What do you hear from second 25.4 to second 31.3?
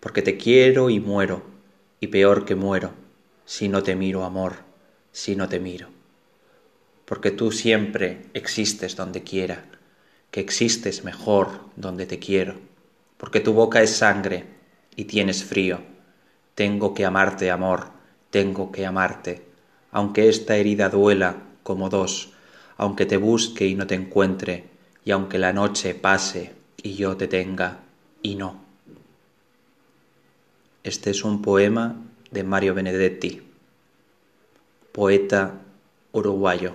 noche pase y yo te tenga y no. Este es